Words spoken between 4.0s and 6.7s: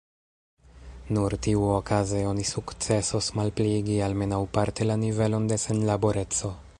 almenaŭ parte la nivelon de senlaboreco.